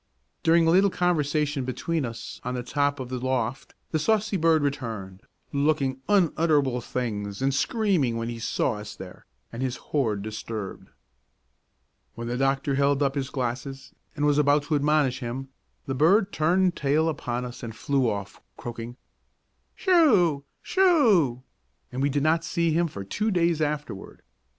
[0.41, 4.63] During a little conversation between us on the top of the loft the saucy bird
[4.63, 5.21] returned,
[5.53, 10.89] looking unutterable things and screaming when he saw us there and his hoard disturbed.
[12.15, 15.49] When the doctor held up his glasses, and was about to admonish him,
[15.85, 18.97] the bird turned tail upon us and flew off, croaking
[19.75, 20.43] "Sho!
[20.63, 21.43] Sho!"
[21.91, 24.23] and we did not see him for two days afterward.